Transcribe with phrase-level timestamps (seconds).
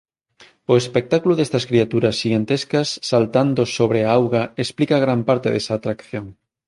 [0.71, 6.25] O espectáculo destas criaturas xigantescas saltando sobre a auga explica gran parte desa atracción.